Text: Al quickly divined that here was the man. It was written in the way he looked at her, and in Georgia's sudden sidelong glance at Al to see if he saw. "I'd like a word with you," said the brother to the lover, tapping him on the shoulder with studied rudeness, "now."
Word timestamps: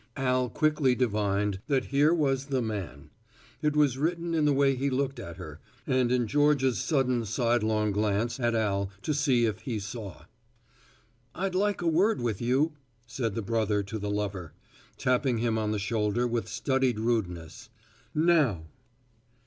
Al 0.17 0.49
quickly 0.49 0.95
divined 0.95 1.59
that 1.67 1.83
here 1.93 2.11
was 2.11 2.45
the 2.47 2.59
man. 2.59 3.11
It 3.61 3.75
was 3.75 3.99
written 3.99 4.33
in 4.33 4.45
the 4.45 4.51
way 4.51 4.73
he 4.73 4.89
looked 4.89 5.19
at 5.19 5.37
her, 5.37 5.59
and 5.85 6.11
in 6.11 6.25
Georgia's 6.25 6.79
sudden 6.79 7.23
sidelong 7.23 7.91
glance 7.91 8.39
at 8.39 8.55
Al 8.55 8.89
to 9.03 9.13
see 9.13 9.45
if 9.45 9.59
he 9.59 9.77
saw. 9.77 10.23
"I'd 11.35 11.53
like 11.53 11.83
a 11.83 11.87
word 11.87 12.19
with 12.19 12.41
you," 12.41 12.73
said 13.05 13.35
the 13.35 13.43
brother 13.43 13.83
to 13.83 13.99
the 13.99 14.09
lover, 14.09 14.53
tapping 14.97 15.37
him 15.37 15.59
on 15.59 15.69
the 15.69 15.77
shoulder 15.77 16.25
with 16.25 16.47
studied 16.49 16.97
rudeness, 16.99 17.69
"now." 18.15 18.63